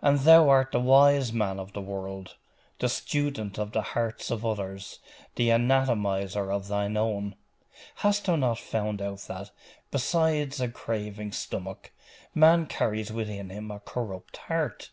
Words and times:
'And 0.00 0.20
thou 0.20 0.48
art 0.48 0.72
the 0.72 0.80
wise 0.80 1.30
man 1.30 1.60
of 1.60 1.74
the 1.74 1.80
world 1.82 2.36
the 2.78 2.88
student 2.88 3.58
of 3.58 3.72
the 3.72 3.82
hearts 3.92 4.30
of 4.30 4.46
others 4.46 4.98
the 5.34 5.50
anatomiser 5.50 6.50
of 6.50 6.68
thine 6.68 6.96
own? 6.96 7.36
Hast 7.96 8.24
thou 8.24 8.36
not 8.36 8.58
found 8.58 9.02
out 9.02 9.20
that, 9.28 9.50
besides 9.90 10.58
a 10.58 10.68
craving 10.70 11.32
stomach, 11.32 11.92
man 12.34 12.64
carries 12.64 13.12
with 13.12 13.28
him 13.28 13.70
a 13.70 13.78
corrupt 13.80 14.38
heart? 14.48 14.90